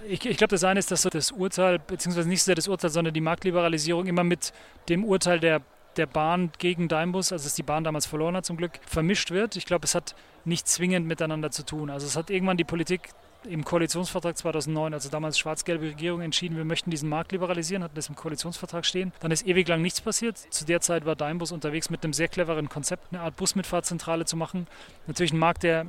[0.07, 2.67] ich, ich glaube, das eine ist, dass so das Urteil, beziehungsweise nicht so sehr das
[2.67, 4.53] Urteil, sondern die Marktliberalisierung immer mit
[4.89, 5.61] dem Urteil der,
[5.97, 9.55] der Bahn gegen Daimbus, also dass die Bahn damals verloren hat zum Glück, vermischt wird.
[9.55, 11.89] Ich glaube, es hat nicht zwingend miteinander zu tun.
[11.89, 13.09] Also es hat irgendwann die Politik
[13.45, 18.09] im Koalitionsvertrag 2009, also damals schwarz-gelbe Regierung, entschieden, wir möchten diesen Markt liberalisieren, hatten das
[18.09, 19.13] im Koalitionsvertrag stehen.
[19.19, 20.37] Dann ist ewig lang nichts passiert.
[20.37, 24.37] Zu der Zeit war Daimbus unterwegs mit einem sehr cleveren Konzept, eine Art Busmitfahrzentrale zu
[24.37, 24.67] machen.
[25.07, 25.85] Natürlich ein Markt, der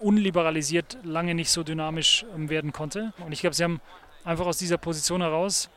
[0.00, 3.12] unliberalisiert lange nicht so dynamisch ähm, werden konnte.
[3.24, 3.80] Und ich glaube, sie haben
[4.24, 5.70] einfach aus dieser Position heraus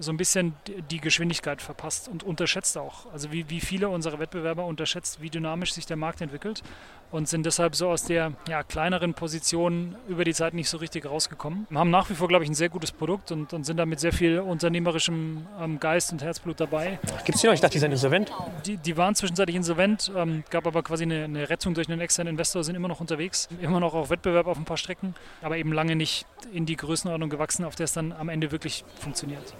[0.00, 0.54] so ein bisschen
[0.90, 3.10] die Geschwindigkeit verpasst und unterschätzt auch.
[3.12, 6.62] Also wie, wie viele unserer Wettbewerber unterschätzt, wie dynamisch sich der Markt entwickelt
[7.10, 11.06] und sind deshalb so aus der ja, kleineren Position über die Zeit nicht so richtig
[11.06, 11.66] rausgekommen.
[11.70, 13.86] Wir haben nach wie vor, glaube ich, ein sehr gutes Produkt und, und sind da
[13.86, 16.98] mit sehr viel unternehmerischem ähm, Geist und Herzblut dabei.
[17.24, 17.54] Gibt es die noch?
[17.54, 18.32] Ich dachte, die sind insolvent.
[18.66, 22.32] Die, die waren zwischenzeitlich insolvent, ähm, gab aber quasi eine, eine, Rettung durch einen externen
[22.32, 25.72] Investor, sind immer noch unterwegs, immer noch auf Wettbewerb auf ein paar Strecken, aber eben
[25.72, 29.54] lange nicht in die Größenordnung gewachsen, auf der es dann am Ende wirklich funktioniert.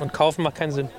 [0.00, 0.90] Und kaufen macht keinen Sinn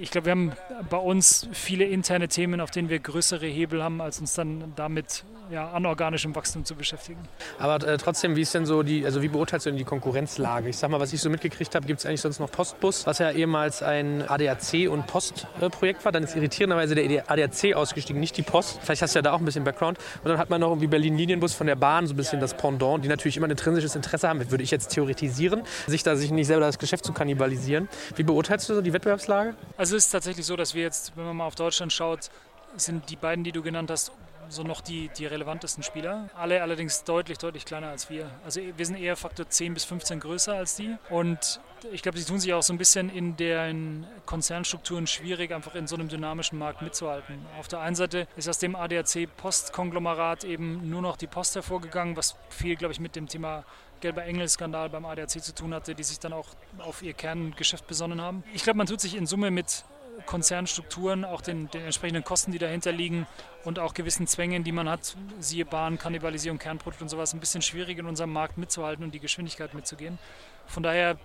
[0.00, 0.52] ich glaube, wir haben
[0.88, 5.24] bei uns viele interne Themen, auf denen wir größere Hebel haben, als uns dann damit
[5.50, 7.20] ja, anorganischem Wachstum zu beschäftigen.
[7.58, 10.68] Aber äh, trotzdem, wie ist denn so die, also wie beurteilst du denn die Konkurrenzlage?
[10.68, 13.18] Ich sag mal, was ich so mitgekriegt habe, gibt es eigentlich sonst noch Postbus, was
[13.18, 16.12] ja ehemals ein ADAC und Postprojekt äh, war.
[16.12, 18.78] Dann ist irritierenderweise der ADAC ausgestiegen, nicht die Post.
[18.82, 19.98] Vielleicht hast du ja da auch ein bisschen Background.
[20.22, 22.54] Und dann hat man noch irgendwie Berlin Linienbus von der Bahn, so ein bisschen das
[22.56, 26.30] Pendant, die natürlich immer ein intrinsisches Interesse haben, würde ich jetzt theoretisieren, sich da sich
[26.30, 27.88] nicht selber das Geschäft zu kannibalisieren.
[28.16, 29.54] Wie beurteilst du so die Wettbewerbslage?
[29.76, 32.30] Also es ist tatsächlich so, dass wir jetzt, wenn man mal auf Deutschland schaut,
[32.76, 34.12] sind die beiden, die du genannt hast,
[34.50, 36.28] so noch die, die relevantesten Spieler.
[36.34, 38.30] Alle allerdings deutlich, deutlich kleiner als wir.
[38.44, 40.96] Also wir sind eher Faktor 10 bis 15 größer als die.
[41.08, 41.60] Und
[41.92, 45.86] ich glaube, sie tun sich auch so ein bisschen in den Konzernstrukturen schwierig, einfach in
[45.86, 47.38] so einem dynamischen Markt mitzuhalten.
[47.58, 52.36] Auf der einen Seite ist aus dem ADAC-Postkonglomerat eben nur noch die Post hervorgegangen, was
[52.48, 53.64] viel, glaube ich, mit dem Thema
[54.00, 58.20] gelber Engel-Skandal beim ADAC zu tun hatte, die sich dann auch auf ihr Kerngeschäft besonnen
[58.20, 58.44] haben.
[58.54, 59.84] Ich glaube, man tut sich in Summe mit
[60.26, 63.26] Konzernstrukturen, auch den, den, entsprechenden Kosten, die dahinter liegen
[63.64, 67.62] und auch gewissen Zwängen, die man hat, siehe Bahn, Kannibalisierung, Kernprodukt und sowas, ein bisschen
[67.62, 70.18] schwierig in unserem Markt mitzuhalten und die Geschwindigkeit mitzugehen.
[70.66, 71.18] Von daher,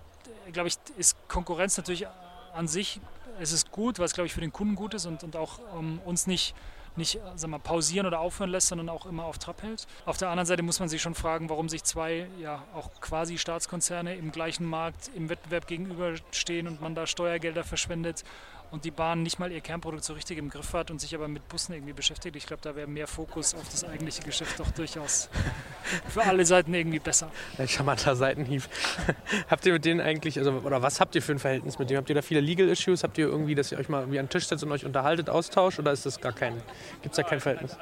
[0.52, 2.06] glaube ich, ist Konkurrenz natürlich
[2.54, 3.00] an sich,
[3.38, 5.58] es ist gut, weil es, glaube ich, für den Kunden gut ist und, und auch
[5.74, 6.54] um, uns nicht
[6.96, 9.86] nicht sag mal, pausieren oder aufhören lässt, sondern auch immer auf Trab hält.
[10.04, 13.38] Auf der anderen Seite muss man sich schon fragen, warum sich zwei ja auch quasi
[13.38, 18.24] Staatskonzerne im gleichen Markt im Wettbewerb gegenüberstehen und man da Steuergelder verschwendet
[18.70, 21.28] und die Bahn nicht mal ihr Kernprodukt so richtig im Griff hat und sich aber
[21.28, 22.36] mit Bussen irgendwie beschäftigt.
[22.36, 25.28] Ich glaube, da wäre mehr Fokus auf das eigentliche Geschäft doch durchaus
[26.08, 27.30] für alle Seiten irgendwie besser.
[27.58, 28.62] Ein charmanter Seitenhieb.
[29.48, 31.98] habt ihr mit denen eigentlich, also, oder was habt ihr für ein Verhältnis mit denen?
[31.98, 33.02] Habt ihr da viele Legal Issues?
[33.02, 35.30] Habt ihr irgendwie, dass ihr euch mal irgendwie an den Tisch setzt und euch unterhaltet,
[35.30, 36.54] austauscht oder ist das gar kein,
[37.02, 37.76] gibt es da kein Verhältnis?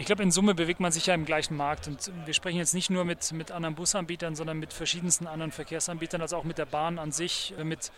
[0.00, 1.86] Ich glaube, in Summe bewegt man sich ja im gleichen Markt.
[1.86, 6.22] Und wir sprechen jetzt nicht nur mit, mit anderen Busanbietern, sondern mit verschiedensten anderen Verkehrsanbietern,
[6.22, 7.92] also auch mit der Bahn an sich, äh, mit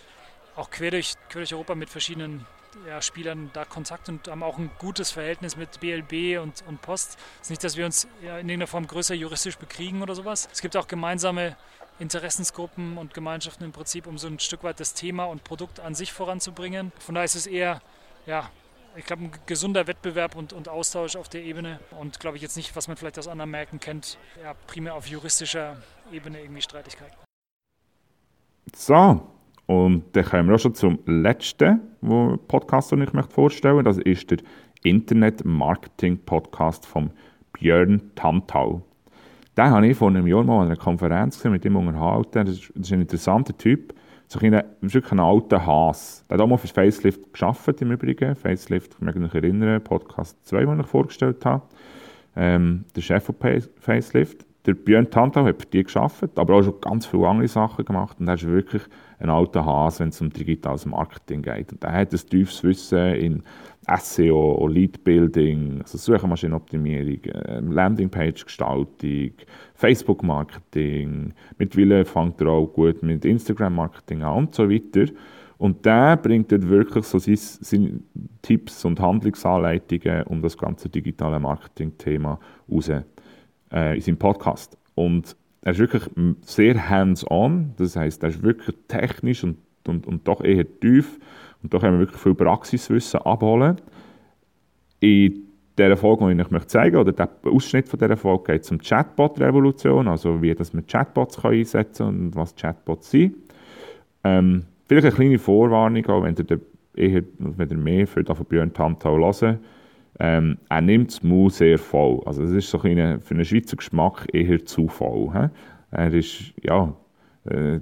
[0.57, 2.47] auch quer durch, quer durch Europa mit verschiedenen
[2.87, 7.19] ja, Spielern da Kontakt und haben auch ein gutes Verhältnis mit BLB und, und Post.
[7.37, 10.49] Es ist nicht, dass wir uns ja, in irgendeiner Form größer juristisch bekriegen oder sowas.
[10.53, 11.57] Es gibt auch gemeinsame
[11.99, 15.95] Interessensgruppen und Gemeinschaften im Prinzip, um so ein Stück weit das Thema und Produkt an
[15.95, 16.93] sich voranzubringen.
[16.99, 17.81] Von daher ist es eher,
[18.27, 18.51] ja,
[18.97, 22.57] ich glaube, ein gesunder Wettbewerb und, und Austausch auf der Ebene und glaube ich jetzt
[22.57, 27.17] nicht, was man vielleicht aus anderen Märkten kennt, ja, primär auf juristischer Ebene irgendwie Streitigkeiten.
[28.75, 29.32] So,
[29.73, 31.81] und dann kommen wir auch schon zum letzten
[32.47, 33.89] Podcast, den ich möchte vorstellen möchte.
[33.89, 34.37] Das ist der
[34.83, 37.11] Internet-Marketing-Podcast von
[37.55, 38.83] Björn Tantau.
[39.57, 42.45] Den habe ich vor einem Jahr mal an einer Konferenz mit ihm unterhalten.
[42.45, 43.95] Das ist, ein interessanter Typ.
[44.29, 46.27] So ein, wirklich ein alter Haas.
[46.29, 48.37] Der hat auch mal für Facelift geschafft im Übrigen.
[48.37, 51.63] Facelift, ich mich erinnern, Podcast 2, den ich vorgestellt habe.
[52.37, 53.37] Ähm, der Chef von
[53.81, 54.45] Facelift.
[54.65, 58.21] Der Björn Tantau hat für die geschafft, aber auch schon ganz viele andere Sachen gemacht.
[58.21, 58.83] Und er ist wirklich
[59.19, 61.73] ein alter Hase, wenn es um digitales Marketing geht.
[61.73, 63.43] Und er hat ein tiefes Wissen in
[63.99, 69.33] SEO, Lead-Building, also Suchmaschinenoptimierung, ähm, Landingpage-Gestaltung,
[69.75, 71.35] Facebook-Marketing.
[71.59, 75.07] Mittlerweile fängt er auch gut mit Instagram-Marketing an und so weiter.
[75.59, 78.01] Und der bringt dort wirklich so seine, seine
[78.43, 82.39] Tipps und Handlungsanleitungen um das ganze digitale Marketing-Thema
[82.71, 82.91] raus
[83.73, 84.77] äh, in seinem Podcast.
[84.95, 86.03] Und er ist wirklich
[86.43, 91.19] sehr hands-on, das heißt, er ist wirklich technisch und, und, und doch eher tief
[91.63, 93.81] und da können wir wirklich viel Praxiswissen abholen.
[95.01, 98.71] In dieser Folge, die ich euch zeigen möchte, oder der Ausschnitt von dieser Folge geht
[98.71, 103.37] um Chatbot-Revolution, also wie dass man Chatbots einsetzen kann und was Chatbots sind.
[104.25, 106.61] Ähm, vielleicht eine kleine Vorwarnung, auch wenn ihr,
[106.95, 109.61] eher, wenn ihr mehr von Björn Tantau hören
[110.19, 112.21] ähm, er nimmt das Mau sehr voll.
[112.27, 115.33] Also es ist so ein für einen Schweizer Geschmack eher zu voll.
[115.33, 115.49] He?
[115.91, 116.95] Er ist ja
[117.45, 117.81] äh,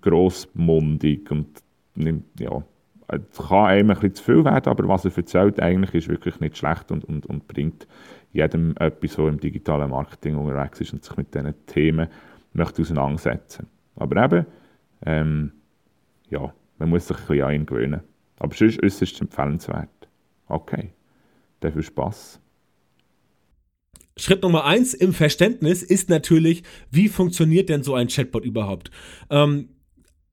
[0.00, 1.48] grossmundig und
[1.94, 2.62] nimmt, ja,
[3.08, 6.40] es kann einem ein bisschen zu viel werden, aber was er erzählt, eigentlich ist wirklich
[6.40, 7.86] nicht schlecht und, und, und bringt
[8.32, 12.08] jedem etwas, der im digitalen Marketing unterwegs ist und sich mit diesen Themen
[12.52, 13.68] möchte auseinandersetzen.
[13.94, 14.46] Aber eben,
[15.04, 15.52] ähm,
[16.28, 18.00] ja, man muss sich ein bisschen an ihn gewöhnen.
[18.38, 19.88] Aber sonst ist es empfehlenswert.
[20.48, 20.90] Okay
[21.72, 22.40] viel Spaß.
[24.18, 28.90] Schritt Nummer eins im Verständnis ist natürlich, wie funktioniert denn so ein Chatbot überhaupt?
[29.28, 29.68] Ähm,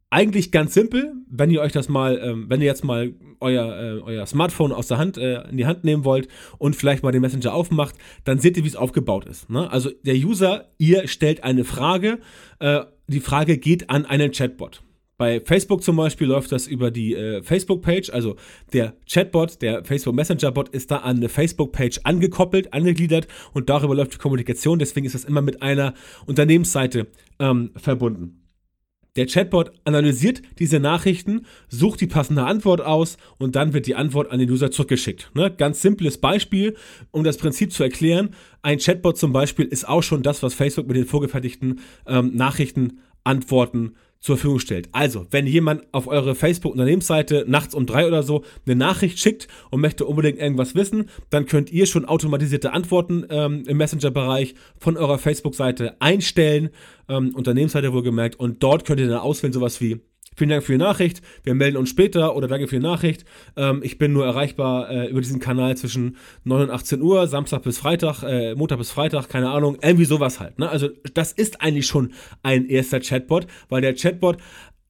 [0.09, 4.01] eigentlich ganz simpel, wenn ihr euch das mal, ähm, wenn ihr jetzt mal euer, äh,
[4.01, 6.27] euer Smartphone aus der Hand äh, in die Hand nehmen wollt
[6.59, 9.49] und vielleicht mal den Messenger aufmacht, dann seht ihr, wie es aufgebaut ist.
[9.49, 9.69] Ne?
[9.69, 12.19] Also der User, ihr stellt eine Frage,
[12.59, 14.81] äh, die Frage geht an einen Chatbot.
[15.17, 18.35] Bei Facebook zum Beispiel läuft das über die äh, Facebook-Page, also
[18.73, 24.15] der Chatbot, der Facebook Messenger-Bot ist da an eine Facebook-Page angekoppelt, angegliedert und darüber läuft
[24.15, 24.79] die Kommunikation.
[24.79, 25.93] Deswegen ist das immer mit einer
[26.25, 27.07] Unternehmensseite
[27.39, 28.39] ähm, verbunden.
[29.15, 34.31] Der Chatbot analysiert diese Nachrichten, sucht die passende Antwort aus und dann wird die Antwort
[34.31, 35.29] an den User zurückgeschickt.
[35.35, 35.53] Ne?
[35.55, 36.75] Ganz simples Beispiel,
[37.11, 38.31] um das Prinzip zu erklären.
[38.63, 43.01] Ein Chatbot zum Beispiel ist auch schon das, was Facebook mit den vorgefertigten ähm, Nachrichten
[43.23, 44.87] antworten zur Verfügung stellt.
[44.93, 49.81] Also, wenn jemand auf eure Facebook-Unternehmensseite nachts um drei oder so eine Nachricht schickt und
[49.81, 55.19] möchte unbedingt irgendwas wissen, dann könnt ihr schon automatisierte Antworten ähm, im Messenger-Bereich von eurer
[55.19, 56.69] Facebook-Seite einstellen,
[57.09, 59.99] ähm, Unternehmensseite wohlgemerkt, und dort könnt ihr dann auswählen, sowas wie
[60.35, 61.21] Vielen Dank für die Nachricht.
[61.43, 63.25] Wir melden uns später oder danke für die Nachricht.
[63.55, 67.63] Ähm, ich bin nur erreichbar äh, über diesen Kanal zwischen 9 und 18 Uhr, Samstag
[67.63, 70.59] bis Freitag, äh, Montag bis Freitag, keine Ahnung, irgendwie sowas halt.
[70.59, 70.69] Ne?
[70.69, 74.37] Also das ist eigentlich schon ein erster Chatbot, weil der Chatbot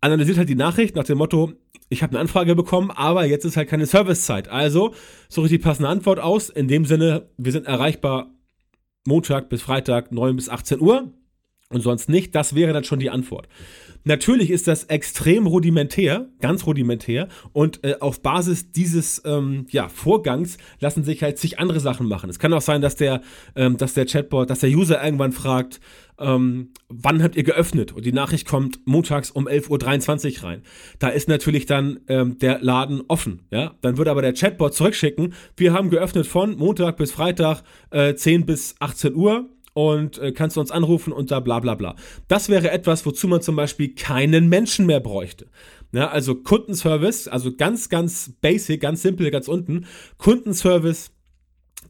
[0.01, 1.53] analysiert halt die Nachricht nach dem Motto,
[1.89, 4.47] ich habe eine Anfrage bekommen, aber jetzt ist halt keine Servicezeit.
[4.49, 4.93] Also
[5.29, 6.49] suche ich die passende Antwort aus.
[6.49, 8.31] In dem Sinne, wir sind erreichbar
[9.05, 11.13] Montag bis Freitag 9 bis 18 Uhr
[11.73, 12.35] und sonst nicht.
[12.35, 13.47] Das wäre dann schon die Antwort.
[14.05, 20.57] Natürlich ist das extrem rudimentär, ganz rudimentär und äh, auf Basis dieses ähm, ja, Vorgangs
[20.79, 22.29] lassen sich halt zig andere Sachen machen.
[22.29, 23.21] Es kann auch sein, dass der,
[23.55, 25.79] ähm, dass der Chatbot, dass der User irgendwann fragt,
[26.19, 27.93] ähm, wann habt ihr geöffnet?
[27.93, 30.63] Und die Nachricht kommt montags um 11.23 Uhr rein.
[30.99, 33.43] Da ist natürlich dann ähm, der Laden offen.
[33.51, 33.75] Ja?
[33.81, 38.45] Dann würde aber der Chatbot zurückschicken, wir haben geöffnet von Montag bis Freitag äh, 10
[38.45, 41.95] bis 18 Uhr und äh, kannst du uns anrufen und da bla bla bla.
[42.27, 45.47] Das wäre etwas, wozu man zum Beispiel keinen Menschen mehr bräuchte.
[45.91, 49.85] Ja, also Kundenservice, also ganz, ganz basic, ganz simpel, ganz unten.
[50.17, 51.11] Kundenservice,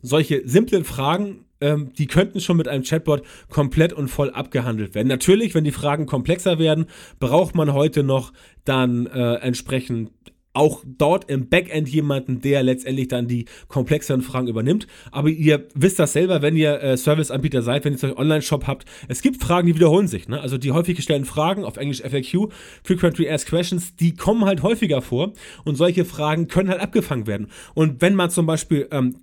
[0.02, 5.08] solche simplen Fragen, ähm, die könnten schon mit einem Chatbot komplett und voll abgehandelt werden.
[5.08, 6.88] Natürlich, wenn die Fragen komplexer werden,
[7.20, 8.34] braucht man heute noch
[8.66, 10.12] dann äh, entsprechend
[10.54, 14.88] auch dort im Backend jemanden, der letztendlich dann die komplexeren Fragen übernimmt.
[15.12, 18.86] Aber ihr wisst das selber, wenn ihr äh, Serviceanbieter seid, wenn ihr euch Online-Shop habt.
[19.08, 20.28] Es gibt Fragen, die wiederholen sich.
[20.28, 20.40] Ne?
[20.40, 22.52] Also die häufig gestellten Fragen, auf Englisch FAQ,
[22.84, 25.34] Frequently Asked Questions, die kommen halt häufiger vor.
[25.66, 27.48] Und solche Fragen können halt abgefangen werden.
[27.74, 29.18] Und wenn man zum Beispiel ähm,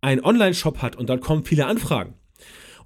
[0.00, 2.14] einen Online-Shop hat und dann kommen viele Anfragen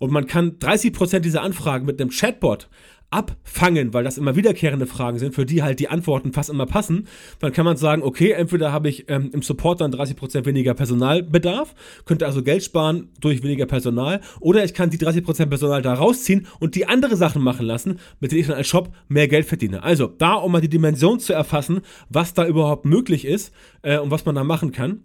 [0.01, 2.69] und man kann 30% dieser Anfragen mit einem Chatbot
[3.11, 7.09] abfangen, weil das immer wiederkehrende Fragen sind, für die halt die Antworten fast immer passen,
[7.41, 11.75] dann kann man sagen, okay, entweder habe ich ähm, im Support dann 30% weniger Personalbedarf,
[12.05, 16.47] könnte also Geld sparen durch weniger Personal, oder ich kann die 30% Personal da rausziehen
[16.61, 19.83] und die andere Sachen machen lassen, mit denen ich dann als Shop mehr Geld verdiene.
[19.83, 24.11] Also da, um mal die Dimension zu erfassen, was da überhaupt möglich ist äh, und
[24.11, 25.03] was man da machen kann.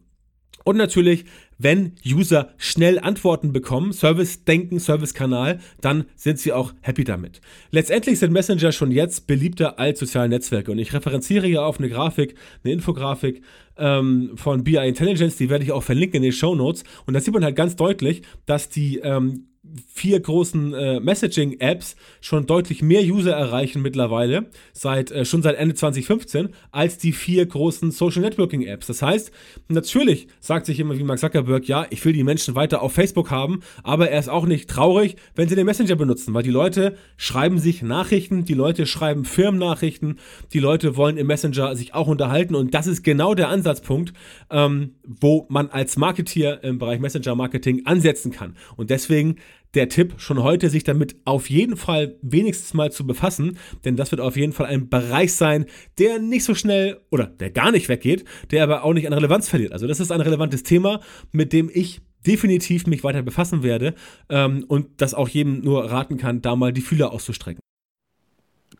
[0.65, 1.25] Und natürlich,
[1.59, 7.39] wenn User schnell Antworten bekommen, Service-Denken, Service-Kanal, dann sind sie auch happy damit.
[7.69, 10.71] Letztendlich sind Messenger schon jetzt beliebter als soziale Netzwerke.
[10.71, 13.43] Und ich referenziere hier auf eine Grafik, eine Infografik
[13.77, 16.83] ähm, von BI Intelligence, die werde ich auch verlinken in den Show Notes.
[17.05, 19.45] Und da sieht man halt ganz deutlich, dass die ähm,
[19.93, 25.75] vier großen äh, Messaging-Apps schon deutlich mehr User erreichen mittlerweile, seit, äh, schon seit Ende
[25.75, 28.87] 2015, als die vier großen Social Networking-Apps.
[28.87, 29.31] Das heißt,
[29.67, 33.31] natürlich sagt sich immer wie Mark Zuckerberg, ja, ich will die Menschen weiter auf Facebook
[33.31, 36.97] haben, aber er ist auch nicht traurig, wenn sie den Messenger benutzen, weil die Leute
[37.17, 40.19] schreiben sich Nachrichten, die Leute schreiben Firmennachrichten,
[40.53, 44.13] die Leute wollen im Messenger sich auch unterhalten und das ist genau der Ansatzpunkt,
[44.49, 48.55] ähm, wo man als Marketeer im Bereich Messenger-Marketing ansetzen kann.
[48.75, 49.37] Und deswegen
[49.75, 54.11] der Tipp, schon heute sich damit auf jeden Fall wenigstens mal zu befassen, denn das
[54.11, 55.65] wird auf jeden Fall ein Bereich sein,
[55.99, 59.49] der nicht so schnell oder der gar nicht weggeht, der aber auch nicht an Relevanz
[59.49, 59.73] verliert.
[59.73, 61.01] Also das ist ein relevantes Thema,
[61.31, 63.93] mit dem ich definitiv mich weiter befassen werde
[64.29, 67.61] ähm, und das auch jedem nur raten kann, da mal die Fühler auszustrecken.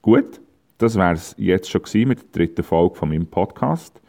[0.02, 0.39] Gut,
[0.78, 4.02] das wäre es jetzt schon gewesen mit der dritten Folge von meinem Podcast.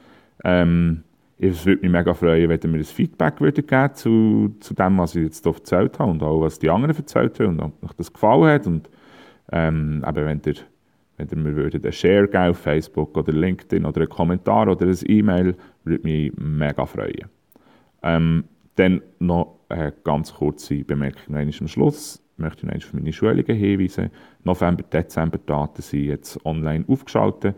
[0.44, 1.04] Ähm,
[1.38, 4.98] es würde mich mega freuen, wenn ihr mir ein Feedback würdet geben zu, zu dem,
[4.98, 7.84] was ich jetzt hier erzählt habe und auch was die anderen erzählt haben und ob
[7.84, 8.66] euch das gefallen hat.
[8.66, 8.88] Und
[9.52, 10.54] ähm, eben, wenn ihr,
[11.18, 14.86] wenn ihr mir würdet einen Share geben auf Facebook oder LinkedIn oder einen Kommentar oder
[14.86, 17.26] ein E-Mail, würde mich mega freuen.
[18.02, 18.44] Ähm,
[18.76, 22.22] dann noch eine ganz kurze Bemerkung am Schluss.
[22.32, 24.10] Ich möchte noch auf meine Schulungen hinweisen.
[24.44, 27.56] November, Dezember Daten sind jetzt online aufgeschaltet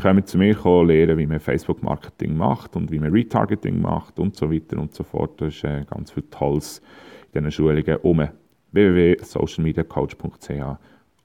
[0.00, 4.36] kommen zu mir kommen, lernen, wie man Facebook-Marketing macht und wie man Retargeting macht und
[4.36, 5.40] so weiter und so fort.
[5.40, 6.82] Da ist äh, ganz viel Tolles
[7.32, 8.28] in diesen Schulungen um
[8.72, 10.78] www.socialmediacoach.ch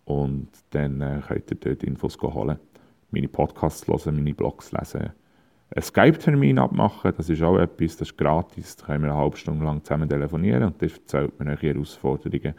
[0.06, 2.60] und dann äh, könnt ihr dort Infos holen,
[3.12, 5.12] meine Podcasts hören, meine Blogs lesen,
[5.72, 9.38] einen Skype-Termin abmachen, das ist auch etwas, das ist gratis, da können wir eine halbe
[9.38, 12.56] Stunde lang zusammen telefonieren und das erzählt mir eure Herausforderungen.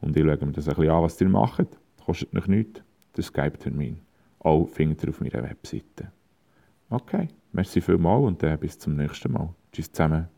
[0.00, 1.66] Und ich schaue mir das ein bisschen an, was ihr macht.
[2.04, 2.82] Kostet noch nichts,
[3.16, 3.98] der Skype-Termin
[4.44, 6.12] auch findet ihr auf meiner Webseite.
[6.90, 9.54] Okay, merci vielmals und äh, bis zum nächsten Mal.
[9.72, 10.28] Tschüss zusammen.